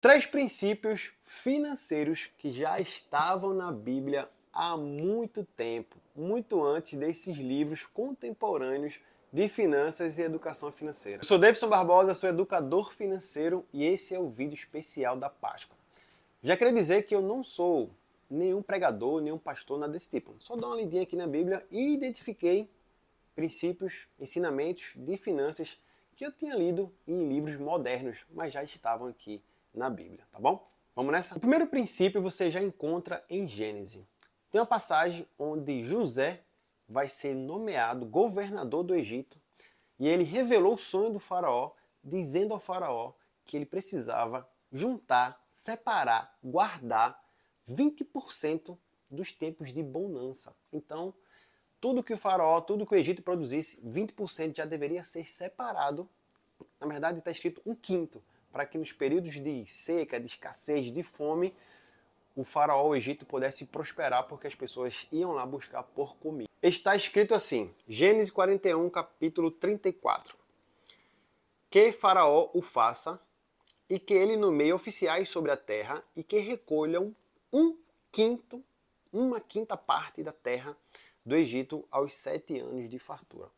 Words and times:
Três 0.00 0.24
princípios 0.24 1.12
financeiros 1.20 2.30
que 2.38 2.50
já 2.50 2.80
estavam 2.80 3.52
na 3.52 3.70
Bíblia 3.70 4.30
há 4.50 4.74
muito 4.74 5.44
tempo, 5.44 5.94
muito 6.16 6.64
antes 6.64 6.98
desses 6.98 7.36
livros 7.36 7.84
contemporâneos 7.84 8.98
de 9.30 9.46
finanças 9.46 10.16
e 10.16 10.22
educação 10.22 10.72
financeira. 10.72 11.18
Eu 11.20 11.26
sou 11.26 11.38
Davidson 11.38 11.68
Barbosa, 11.68 12.14
sou 12.14 12.30
educador 12.30 12.94
financeiro 12.94 13.62
e 13.74 13.84
esse 13.84 14.14
é 14.14 14.18
o 14.18 14.26
vídeo 14.26 14.54
especial 14.54 15.18
da 15.18 15.28
Páscoa. 15.28 15.76
Já 16.42 16.56
queria 16.56 16.72
dizer 16.72 17.02
que 17.02 17.14
eu 17.14 17.20
não 17.20 17.42
sou 17.42 17.90
nenhum 18.30 18.62
pregador, 18.62 19.20
nenhum 19.20 19.36
pastor, 19.36 19.78
nada 19.78 19.92
desse 19.92 20.08
tipo. 20.08 20.34
Só 20.38 20.56
dou 20.56 20.70
uma 20.70 20.76
lidinha 20.76 21.02
aqui 21.02 21.14
na 21.14 21.26
Bíblia 21.26 21.62
e 21.70 21.92
identifiquei 21.92 22.70
princípios, 23.36 24.06
ensinamentos 24.18 24.94
de 24.96 25.18
finanças 25.18 25.78
que 26.16 26.24
eu 26.24 26.32
tinha 26.32 26.54
lido 26.54 26.90
em 27.06 27.28
livros 27.28 27.58
modernos, 27.58 28.24
mas 28.30 28.54
já 28.54 28.62
estavam 28.62 29.06
aqui 29.06 29.42
na 29.74 29.88
Bíblia, 29.90 30.26
tá 30.30 30.38
bom? 30.38 30.64
Vamos 30.94 31.12
nessa? 31.12 31.36
O 31.36 31.40
primeiro 31.40 31.66
princípio 31.66 32.20
você 32.20 32.50
já 32.50 32.62
encontra 32.62 33.24
em 33.28 33.46
Gênesis. 33.46 34.04
Tem 34.50 34.60
uma 34.60 34.66
passagem 34.66 35.26
onde 35.38 35.82
José 35.82 36.42
vai 36.88 37.08
ser 37.08 37.34
nomeado 37.34 38.04
governador 38.06 38.82
do 38.82 38.94
Egito 38.94 39.40
e 39.98 40.08
ele 40.08 40.24
revelou 40.24 40.74
o 40.74 40.78
sonho 40.78 41.12
do 41.12 41.20
faraó, 41.20 41.72
dizendo 42.02 42.52
ao 42.52 42.58
faraó 42.58 43.12
que 43.44 43.56
ele 43.56 43.66
precisava 43.66 44.48
juntar, 44.72 45.42
separar, 45.48 46.36
guardar 46.42 47.20
20% 47.68 48.76
dos 49.10 49.32
tempos 49.32 49.72
de 49.72 49.82
bonança. 49.82 50.54
Então, 50.72 51.14
tudo 51.80 52.02
que 52.02 52.12
o 52.12 52.18
faraó, 52.18 52.60
tudo 52.60 52.86
que 52.86 52.94
o 52.94 52.98
Egito 52.98 53.22
produzisse, 53.22 53.80
20% 53.82 54.56
já 54.56 54.64
deveria 54.64 55.02
ser 55.02 55.24
separado. 55.24 56.08
Na 56.80 56.86
verdade, 56.86 57.18
está 57.18 57.30
escrito 57.30 57.60
um 57.64 57.74
quinto, 57.74 58.22
para 58.52 58.66
que 58.66 58.78
nos 58.78 58.92
períodos 58.92 59.34
de 59.34 59.64
seca, 59.66 60.18
de 60.18 60.26
escassez, 60.26 60.92
de 60.92 61.02
fome, 61.02 61.54
o 62.34 62.44
faraó, 62.44 62.88
o 62.88 62.96
Egito, 62.96 63.26
pudesse 63.26 63.66
prosperar 63.66 64.26
porque 64.26 64.46
as 64.46 64.54
pessoas 64.54 65.06
iam 65.12 65.32
lá 65.32 65.44
buscar 65.44 65.82
por 65.82 66.16
comida. 66.16 66.48
Está 66.62 66.94
escrito 66.94 67.34
assim, 67.34 67.74
Gênesis 67.88 68.30
41, 68.30 68.88
capítulo 68.90 69.50
34. 69.50 70.36
Que 71.70 71.92
faraó 71.92 72.50
o 72.52 72.62
faça 72.62 73.20
e 73.88 73.98
que 73.98 74.14
ele 74.14 74.36
nomeie 74.36 74.72
oficiais 74.72 75.28
sobre 75.28 75.50
a 75.50 75.56
terra 75.56 76.02
e 76.16 76.22
que 76.22 76.38
recolham 76.38 77.14
um 77.52 77.76
quinto, 78.12 78.62
uma 79.12 79.40
quinta 79.40 79.76
parte 79.76 80.22
da 80.22 80.32
terra 80.32 80.76
do 81.24 81.34
Egito 81.34 81.86
aos 81.90 82.14
sete 82.14 82.58
anos 82.58 82.88
de 82.88 82.98
fartura. 82.98 83.48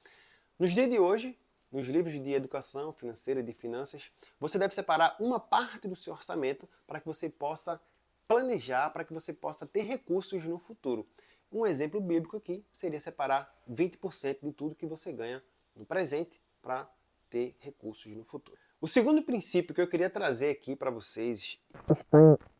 Nos 0.58 0.72
dias 0.72 0.88
de 0.88 0.98
hoje, 0.98 1.38
nos 1.72 1.86
livros 1.86 2.12
de 2.12 2.32
educação 2.32 2.92
financeira 2.92 3.40
e 3.40 3.42
de 3.42 3.52
finanças, 3.52 4.12
você 4.38 4.58
deve 4.58 4.74
separar 4.74 5.16
uma 5.18 5.40
parte 5.40 5.88
do 5.88 5.96
seu 5.96 6.12
orçamento 6.12 6.68
para 6.86 7.00
que 7.00 7.06
você 7.06 7.30
possa 7.30 7.80
planejar, 8.28 8.90
para 8.90 9.04
que 9.04 9.14
você 9.14 9.32
possa 9.32 9.66
ter 9.66 9.82
recursos 9.82 10.44
no 10.44 10.58
futuro. 10.58 11.06
Um 11.50 11.66
exemplo 11.66 12.00
bíblico 12.00 12.36
aqui 12.36 12.64
seria 12.72 13.00
separar 13.00 13.52
20% 13.70 14.38
de 14.42 14.52
tudo 14.52 14.74
que 14.74 14.86
você 14.86 15.12
ganha 15.12 15.42
no 15.74 15.84
presente 15.84 16.40
para 16.62 16.88
ter 17.28 17.56
recursos 17.60 18.14
no 18.14 18.24
futuro. 18.24 18.56
O 18.80 18.88
segundo 18.88 19.22
princípio 19.22 19.74
que 19.74 19.80
eu 19.80 19.88
queria 19.88 20.10
trazer 20.10 20.50
aqui 20.50 20.76
para 20.76 20.90
vocês 20.90 21.58
está 21.90 22.18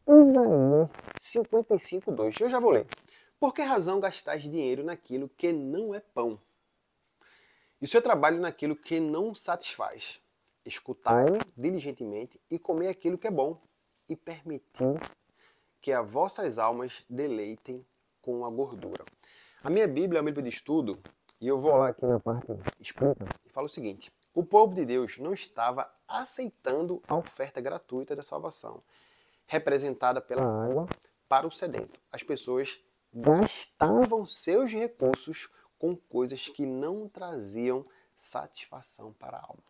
em 0.09 0.31
Isaías 0.31 0.89
55:2. 1.21 2.41
Eu 2.41 2.49
já 2.49 2.59
vou 2.59 2.71
ler. 2.71 2.87
Por 3.41 3.53
que 3.53 3.63
razão 3.63 3.99
gastais 3.99 4.43
dinheiro 4.43 4.85
naquilo 4.85 5.29
que 5.29 5.53
não 5.53 5.95
é 5.95 6.01
pão? 6.01 6.39
E 7.83 7.89
seu 7.89 8.01
trabalho 8.01 8.39
naquilo 8.39 8.77
que 8.77 9.01
não 9.01 9.35
satisfaz? 9.35 10.21
Escutai-me 10.65 11.41
diligentemente 11.57 12.41
e 12.49 12.57
comer 12.57 12.87
aquilo 12.87 13.19
que 13.19 13.27
é 13.27 13.31
bom, 13.31 13.59
e 14.09 14.15
permitir 14.15 15.01
que 15.81 15.91
as 15.91 16.09
vossas 16.09 16.61
almas 16.61 17.03
deleitem 17.11 17.85
com 18.23 18.47
a 18.47 18.51
gordura. 18.51 19.05
A 19.65 19.69
minha 19.69 19.89
Bíblia 19.89 20.21
é 20.21 20.23
um 20.23 20.27
livro 20.27 20.41
de 20.41 20.49
estudo, 20.49 20.97
e 21.41 21.49
eu 21.49 21.59
vou 21.59 21.77
lá 21.77 21.89
aqui 21.89 22.07
na 22.07 22.21
parte 22.21 22.47
explica, 22.79 23.27
e 23.45 23.49
fala 23.49 23.67
o 23.67 23.69
seguinte: 23.69 24.13
o 24.33 24.45
povo 24.45 24.77
de 24.77 24.85
Deus 24.85 25.19
não 25.19 25.35
estava 25.35 25.93
aceitando 26.07 27.03
a 27.09 27.17
oferta 27.17 27.61
gratuita 27.61 28.15
da 28.15 28.23
salvação, 28.23 28.81
representada 29.49 30.21
pela 30.21 30.45
água. 30.45 30.89
para 31.29 31.49
o 31.49 31.51
sedento. 31.51 31.99
As 32.13 32.23
pessoas 32.23 32.79
gastavam 33.13 34.25
seus 34.25 34.71
recursos 34.71 35.49
com 35.83 35.97
coisas 35.97 36.49
que 36.49 36.65
não 36.65 37.09
traziam 37.09 37.85
satisfação 38.17 39.13
para 39.15 39.37
a 39.37 39.43
alma. 39.43 39.65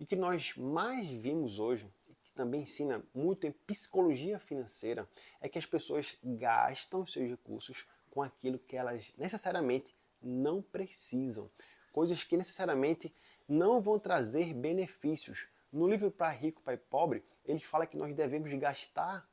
E 0.00 0.04
que 0.04 0.16
nós 0.16 0.54
mais 0.56 1.08
vimos 1.08 1.60
hoje, 1.60 1.86
que 2.24 2.32
também 2.32 2.62
ensina 2.62 3.00
muito 3.14 3.46
em 3.46 3.52
psicologia 3.52 4.40
financeira, 4.40 5.08
é 5.40 5.48
que 5.48 5.60
as 5.60 5.64
pessoas 5.64 6.16
gastam 6.24 7.06
seus 7.06 7.30
recursos 7.30 7.86
com 8.10 8.24
aquilo 8.24 8.58
que 8.58 8.76
elas 8.76 9.04
necessariamente 9.16 9.94
não 10.20 10.60
precisam, 10.60 11.48
coisas 11.92 12.24
que 12.24 12.36
necessariamente 12.36 13.14
não 13.48 13.80
vão 13.80 14.00
trazer 14.00 14.52
benefícios. 14.54 15.46
No 15.72 15.88
livro 15.88 16.10
Para 16.10 16.30
Rico, 16.30 16.60
Pai 16.62 16.76
Pobre, 16.76 17.22
ele 17.46 17.60
fala 17.60 17.86
que 17.86 17.96
nós 17.96 18.12
devemos 18.16 18.52
gastar 18.54 19.24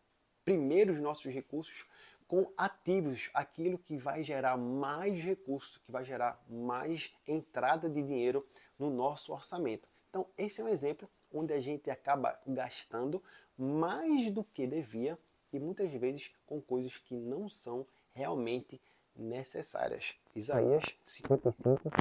primeiro 0.46 0.94
os 0.94 1.01
nossos 1.01 1.34
recursos 1.34 1.88
com 2.29 2.47
ativos, 2.56 3.31
aquilo 3.34 3.79
que 3.79 3.97
vai 3.97 4.23
gerar 4.23 4.56
mais 4.56 5.23
recursos, 5.23 5.78
que 5.78 5.91
vai 5.91 6.06
gerar 6.06 6.40
mais 6.47 7.12
entrada 7.28 7.90
de 7.90 8.03
dinheiro 8.03 8.45
no 8.78 8.91
nosso 8.91 9.34
orçamento. 9.34 9.90
Então, 10.09 10.25
esse 10.38 10.62
é 10.62 10.63
um 10.63 10.69
exemplo 10.69 11.09
onde 11.34 11.51
a 11.51 11.59
gente 11.59 11.90
acaba 11.90 12.40
gastando 12.45 13.22
mais 13.57 14.29
do 14.29 14.44
que 14.44 14.67
devia 14.67 15.17
e 15.51 15.59
muitas 15.59 15.91
vezes 15.91 16.29
com 16.45 16.62
coisas 16.62 17.00
que 17.00 17.16
não 17.16 17.50
são 17.50 17.84
realmente 18.13 18.79
necessárias. 19.16 20.13
Isaías 20.35 20.84
55, 21.03 21.91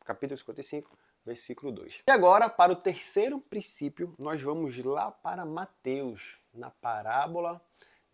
capítulo 0.00 0.38
55, 0.38 0.98
versículo 1.26 1.70
2. 1.72 2.04
E 2.08 2.10
agora, 2.10 2.48
para 2.48 2.72
o 2.72 2.76
terceiro 2.76 3.38
princípio, 3.38 4.14
nós 4.18 4.40
vamos 4.40 4.78
lá 4.78 5.10
para 5.10 5.44
Mateus, 5.44 6.38
na 6.54 6.70
parábola 6.70 7.60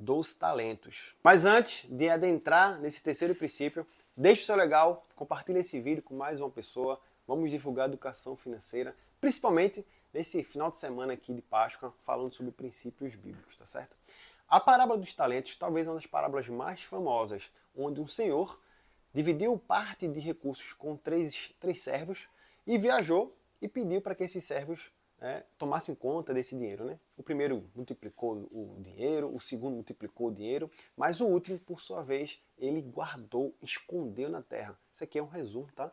dos 0.03 0.35
talentos. 0.35 1.15
Mas 1.23 1.45
antes 1.45 1.89
de 1.89 2.09
adentrar 2.09 2.81
nesse 2.81 3.03
terceiro 3.03 3.35
princípio, 3.37 3.87
deixe 4.17 4.43
o 4.43 4.47
seu 4.47 4.57
legal, 4.57 5.07
compartilhe 5.15 5.61
esse 5.61 5.81
vídeo 5.81 6.03
com 6.03 6.15
mais 6.15 6.41
uma 6.41 6.51
pessoa. 6.51 7.01
Vamos 7.27 7.51
divulgar 7.51 7.87
educação 7.87 8.37
financeira, 8.37 8.97
principalmente 9.21 9.87
nesse 10.13 10.43
final 10.43 10.71
de 10.71 10.77
semana 10.77 11.13
aqui 11.13 11.33
de 11.33 11.41
Páscoa, 11.41 11.95
falando 12.01 12.35
sobre 12.35 12.51
princípios 12.51 13.15
bíblicos, 13.15 13.55
tá 13.55 13.65
certo? 13.65 13.97
A 14.49 14.59
parábola 14.59 14.99
dos 14.99 15.15
talentos, 15.15 15.55
talvez 15.55 15.87
uma 15.87 15.95
das 15.95 16.07
parábolas 16.07 16.49
mais 16.49 16.83
famosas, 16.83 17.51
onde 17.77 18.01
um 18.01 18.07
senhor 18.07 18.61
dividiu 19.15 19.57
parte 19.57 20.09
de 20.09 20.19
recursos 20.19 20.73
com 20.73 20.97
três, 20.97 21.53
três 21.61 21.81
servos 21.81 22.29
e 22.67 22.77
viajou 22.77 23.35
e 23.61 23.69
pediu 23.69 24.01
para 24.01 24.17
que 24.17 24.25
esses 24.25 24.45
servos 24.45 24.91
é, 25.23 25.45
tomassem 25.57 25.95
conta 25.95 26.35
desse 26.35 26.57
dinheiro. 26.57 26.85
Né? 26.85 26.99
O 27.17 27.23
primeiro 27.23 27.65
multiplicou 27.75 28.49
o 28.51 28.77
dinheiro, 28.81 29.33
o 29.33 29.41
segundo 29.41 29.75
multiplicou 29.75 30.29
o 30.29 30.33
dinheiro, 30.33 30.71
mas 30.97 31.21
o 31.21 31.27
último, 31.27 31.59
por 31.61 31.81
sua 31.81 32.03
vez, 32.03 32.41
ele 32.59 32.83
guardou, 32.83 33.55
escondeu 33.63 34.29
na 34.29 34.43
terra. 34.43 34.77
Isso 34.93 35.05
aqui 35.05 35.19
é 35.19 35.23
um 35.23 35.29
resumo 35.29 35.69
tá? 35.77 35.91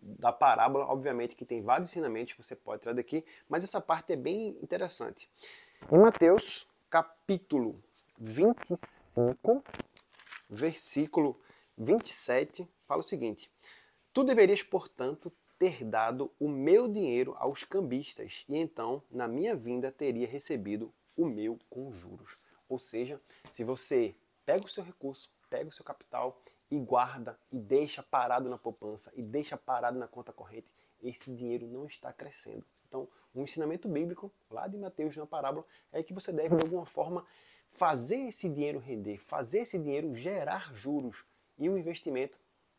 da 0.00 0.30
parábola, 0.30 0.84
obviamente 0.84 1.34
que 1.34 1.46
tem 1.46 1.62
vários 1.62 1.90
ensinamentos 1.90 2.34
que 2.34 2.42
você 2.42 2.54
pode 2.54 2.82
tirar 2.82 2.92
daqui, 2.92 3.24
mas 3.48 3.64
essa 3.64 3.80
parte 3.80 4.12
é 4.12 4.16
bem 4.16 4.58
interessante. 4.62 5.28
Em 5.90 5.98
Mateus, 5.98 6.66
capítulo 6.90 7.74
25, 8.18 9.64
versículo 10.50 11.40
27, 11.78 12.68
fala 12.82 13.00
o 13.00 13.04
seguinte: 13.04 13.50
Tu 14.12 14.24
deverias, 14.24 14.62
portanto, 14.62 15.32
ter 15.58 15.84
dado 15.84 16.30
o 16.38 16.48
meu 16.48 16.86
dinheiro 16.86 17.34
aos 17.38 17.64
cambistas 17.64 18.44
e 18.48 18.56
então, 18.56 19.02
na 19.10 19.26
minha 19.26 19.56
vinda, 19.56 19.90
teria 19.90 20.26
recebido 20.26 20.92
o 21.16 21.26
meu 21.26 21.58
com 21.68 21.92
juros. 21.92 22.36
Ou 22.68 22.78
seja, 22.78 23.20
se 23.50 23.64
você 23.64 24.14
pega 24.46 24.64
o 24.64 24.68
seu 24.68 24.84
recurso, 24.84 25.30
pega 25.50 25.68
o 25.68 25.72
seu 25.72 25.84
capital 25.84 26.40
e 26.70 26.78
guarda 26.78 27.38
e 27.50 27.58
deixa 27.58 28.02
parado 28.02 28.48
na 28.48 28.58
poupança 28.58 29.12
e 29.16 29.22
deixa 29.22 29.56
parado 29.56 29.98
na 29.98 30.06
conta 30.06 30.32
corrente, 30.32 30.70
esse 31.02 31.34
dinheiro 31.34 31.66
não 31.66 31.86
está 31.86 32.12
crescendo. 32.12 32.64
Então, 32.86 33.08
o 33.34 33.40
um 33.40 33.44
ensinamento 33.44 33.88
bíblico, 33.88 34.32
lá 34.50 34.66
de 34.68 34.78
Mateus 34.78 35.16
na 35.16 35.26
parábola, 35.26 35.64
é 35.92 36.02
que 36.02 36.14
você 36.14 36.32
deve, 36.32 36.56
de 36.56 36.62
alguma 36.62 36.86
forma, 36.86 37.26
fazer 37.68 38.28
esse 38.28 38.48
dinheiro 38.48 38.78
render, 38.78 39.18
fazer 39.18 39.60
esse 39.60 39.78
dinheiro 39.78 40.14
gerar 40.14 40.74
juros. 40.74 41.24
E 41.58 41.68
o 41.68 41.76
investimento 41.76 42.38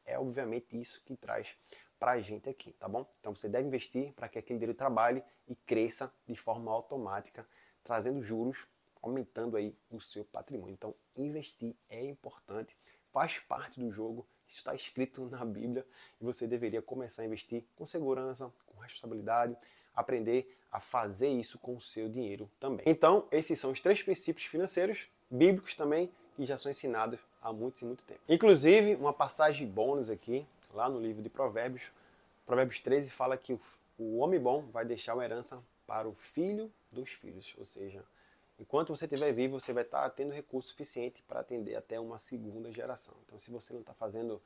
é, 0.10 0.18
obviamente, 0.18 0.80
isso 0.80 1.02
que 1.06 1.16
traz 1.16 1.56
para 2.00 2.12
a 2.12 2.20
gente 2.20 2.50
aqui, 2.50 2.72
tá 2.74 2.88
bom? 2.88 3.06
Então 3.20 3.36
você 3.36 3.50
deve 3.50 3.68
investir 3.68 4.14
para 4.14 4.30
que 4.30 4.40
aquele 4.40 4.58
dinheiro 4.58 4.78
trabalhe 4.78 5.22
e 5.48 5.56
cresça 5.56 6.12
de 6.28 6.36
forma 6.36 6.72
automática, 6.72 7.46
trazendo 7.84 8.22
juros, 8.22 8.66
aumentando 9.02 9.58
aí 9.58 9.76
o 9.92 10.00
seu 10.00 10.24
patrimônio. 10.24 10.74
Então 10.74 10.96
investir 11.18 11.76
é 11.90 12.04
importante, 12.06 12.76
faz 13.12 13.40
parte 13.40 13.80
do 13.80 13.92
jogo, 13.92 14.26
isso 14.48 14.58
está 14.58 14.74
escrito 14.74 15.26
na 15.26 15.44
Bíblia 15.46 15.86
e 16.20 16.24
você 16.24 16.48
deveria 16.48 16.82
começar 16.82 17.22
a 17.22 17.26
investir 17.26 17.64
com 17.76 17.86
segurança, 17.86 18.52
com 18.66 18.80
responsabilidade, 18.80 19.58
aprender 19.94 20.58
a 20.72 20.80
fazer 20.80 21.30
isso 21.30 21.60
com 21.60 21.76
o 21.76 21.82
seu 21.82 22.10
dinheiro 22.10 22.50
também. 22.60 22.84
Então, 22.88 23.28
esses 23.32 23.60
são 23.60 23.72
os 23.72 23.80
três 23.80 24.02
princípios 24.02 24.46
financeiros 24.46 25.08
bíblicos 25.30 25.76
também 25.76 26.12
que 26.36 26.46
já 26.46 26.58
são 26.58 26.72
ensinados 26.72 27.20
há 27.42 27.52
muito 27.52 27.82
e 27.82 27.86
muito 27.86 28.06
tempo. 28.06 28.20
Inclusive, 28.28 28.96
uma 28.96 29.14
passagem 29.14 29.68
bônus 29.68 30.10
aqui, 30.10 30.46
lá 30.74 30.90
no 30.90 31.00
livro 31.00 31.22
de 31.22 31.30
Provérbios, 31.30 31.92
Provérbios 32.46 32.80
13 32.80 33.12
fala 33.12 33.38
que 33.38 33.58
o, 33.98 34.18
homem 34.18 34.40
bom 34.40 34.64
vai 34.72 34.84
deixar 34.84 35.14
uma 35.14 35.24
herança 35.24 35.64
para 35.86 36.08
o 36.08 36.14
filho 36.14 36.72
dos 36.92 37.12
filhos, 37.12 37.54
ou 37.58 37.66
seja, 37.66 38.04
enquanto 38.60 38.96
você 38.96 39.06
estiver 39.06 39.32
vivo, 39.32 39.60
você 39.60 39.72
vai 39.72 39.84
estar 39.84 40.10
tendo 40.12 40.34
recurso 40.34 40.70
suficiente 40.70 41.24
para 41.28 41.42
atender 41.42 41.76
até 41.76 42.00
uma 42.00 42.18
segunda 42.18 42.72
geração. 42.72 43.16
Então, 43.26 43.38
se 43.38 43.52
você 43.52 43.74
não 43.74 43.82
está 43.82 43.94
fazendo 43.94 44.42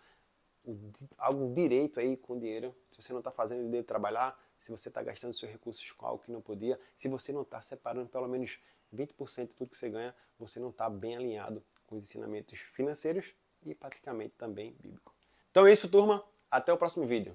algo 1.18 1.54
direito 1.54 2.00
aí 2.00 2.18
com 2.18 2.38
dinheiro, 2.38 2.76
se 2.92 3.02
você 3.02 3.14
não 3.14 3.20
está 3.20 3.32
fazendo 3.32 3.62
o 3.62 3.64
dinheiro 3.64 3.86
trabalhar, 3.86 4.38
se 4.58 4.72
você 4.72 4.90
está 4.90 5.02
gastando 5.02 5.34
seus 5.34 5.52
recursos 5.52 5.92
com 5.92 6.06
algo 6.06 6.24
que 6.24 6.32
não 6.32 6.42
podia, 6.42 6.80
se 6.96 7.08
você 7.08 7.32
não 7.32 7.42
está 7.42 7.62
separando 7.62 8.10
pelo 8.10 8.28
menos 8.28 8.60
20% 8.94 9.50
de 9.50 9.56
tudo 9.56 9.70
que 9.70 9.78
você 9.78 9.90
ganha, 9.90 10.16
você 10.40 10.60
não 10.60 10.70
está 10.70 10.90
bem 10.90 11.16
alinhado 11.16 11.64
com 11.88 11.96
os 11.96 12.04
ensinamentos 12.04 12.60
financeiros 12.60 13.34
e 13.66 13.74
praticamente 13.74 14.34
também 14.38 14.76
bíblico. 14.82 15.14
Então 15.52 15.68
é 15.68 15.72
isso, 15.72 15.90
turma. 15.90 16.24
Até 16.50 16.74
o 16.74 16.78
próximo 16.78 17.06
vídeo. 17.06 17.32